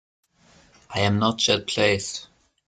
[0.95, 2.25] I am not yet placed.